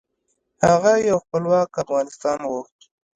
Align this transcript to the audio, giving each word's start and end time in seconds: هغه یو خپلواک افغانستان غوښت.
هغه 0.67 0.93
یو 1.09 1.17
خپلواک 1.23 1.69
افغانستان 1.83 2.39
غوښت. 2.49 2.79